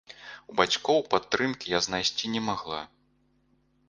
У 0.51 0.53
бацькоў 0.59 1.01
падтрымкі 1.11 1.67
я 1.73 1.79
знайсці 1.87 2.31
не 2.37 2.41
магла. 2.47 2.81